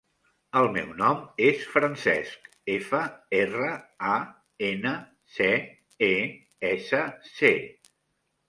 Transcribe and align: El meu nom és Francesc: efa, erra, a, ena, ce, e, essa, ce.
El 0.59 0.67
meu 0.75 0.87
nom 1.01 1.19
és 1.49 1.65
Francesc: 1.73 2.49
efa, 2.77 3.01
erra, 3.41 3.69
a, 4.15 4.15
ena, 4.71 4.95
ce, 5.37 5.51
e, 6.09 6.13
essa, 6.75 7.05
ce. 7.33 7.55